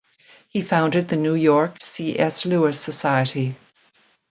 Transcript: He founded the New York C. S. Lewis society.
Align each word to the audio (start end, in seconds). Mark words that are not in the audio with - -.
He 0.49 0.63
founded 0.63 1.09
the 1.09 1.15
New 1.15 1.35
York 1.35 1.75
C. 1.79 2.17
S. 2.17 2.43
Lewis 2.47 2.79
society. 2.81 3.55